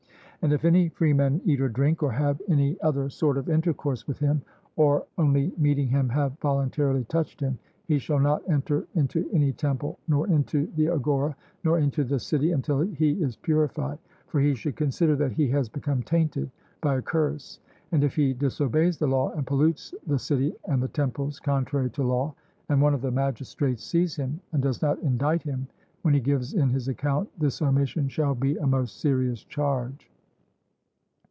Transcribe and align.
And 0.43 0.51
if 0.53 0.65
any 0.65 0.89
freeman 0.89 1.39
eat 1.45 1.61
or 1.61 1.69
drink, 1.69 2.01
or 2.01 2.11
have 2.13 2.41
any 2.47 2.75
other 2.81 3.11
sort 3.11 3.37
of 3.37 3.47
intercourse 3.47 4.07
with 4.07 4.17
him, 4.17 4.41
or 4.75 5.05
only 5.19 5.53
meeting 5.55 5.87
him 5.87 6.09
have 6.09 6.31
voluntarily 6.39 7.03
touched 7.03 7.39
him, 7.41 7.59
he 7.85 7.99
shall 7.99 8.17
not 8.17 8.41
enter 8.49 8.87
into 8.95 9.29
any 9.33 9.51
temple, 9.53 9.99
nor 10.07 10.25
into 10.25 10.65
the 10.75 10.87
agora, 10.87 11.35
nor 11.63 11.77
into 11.77 12.03
the 12.03 12.17
city, 12.17 12.53
until 12.53 12.79
he 12.81 13.11
is 13.21 13.35
purified; 13.35 13.99
for 14.25 14.39
he 14.39 14.55
should 14.55 14.75
consider 14.75 15.15
that 15.15 15.31
he 15.33 15.47
has 15.49 15.69
become 15.69 16.01
tainted 16.01 16.49
by 16.81 16.95
a 16.97 17.03
curse. 17.03 17.59
And 17.91 18.03
if 18.03 18.15
he 18.15 18.33
disobeys 18.33 18.97
the 18.97 19.05
law, 19.05 19.31
and 19.33 19.45
pollutes 19.45 19.93
the 20.07 20.17
city 20.17 20.55
and 20.65 20.81
the 20.81 20.87
temples 20.87 21.39
contrary 21.39 21.91
to 21.91 22.03
law, 22.03 22.33
and 22.67 22.81
one 22.81 22.95
of 22.95 23.03
the 23.03 23.11
magistrates 23.11 23.83
sees 23.83 24.15
him 24.15 24.39
and 24.53 24.63
does 24.63 24.81
not 24.81 24.97
indict 25.03 25.43
him, 25.43 25.67
when 26.01 26.15
he 26.15 26.19
gives 26.19 26.55
in 26.55 26.69
his 26.71 26.87
account 26.87 27.29
this 27.37 27.61
omission 27.61 28.07
shall 28.09 28.33
be 28.33 28.57
a 28.57 28.65
most 28.65 28.99
serious 28.99 29.43
charge. 29.43 30.07